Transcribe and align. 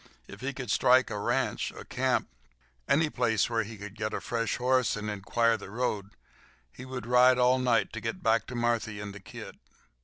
If 0.27 0.41
he 0.41 0.51
could 0.51 0.71
strike 0.71 1.11
a 1.11 1.19
ranch—a 1.19 1.85
camp—any 1.85 3.11
place 3.11 3.51
where 3.51 3.61
he 3.61 3.77
could 3.77 3.95
get 3.95 4.15
a 4.15 4.19
fresh 4.19 4.57
horse 4.57 4.95
and 4.95 5.11
inquire 5.11 5.57
the 5.57 5.69
road, 5.69 6.15
he 6.71 6.85
would 6.85 7.05
ride 7.05 7.37
all 7.37 7.59
night 7.59 7.93
to 7.93 8.01
get 8.01 8.23
back 8.23 8.47
to 8.47 8.55
Marthy 8.55 8.99
and 8.99 9.13
the 9.13 9.19
kid. 9.19 9.59